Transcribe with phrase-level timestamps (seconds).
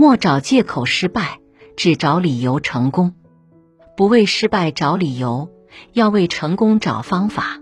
[0.00, 1.40] 莫找借口失败
[1.76, 3.16] 只找理由成功。
[3.98, 5.50] 不为失败找理由
[5.92, 7.59] 要为成功找方法。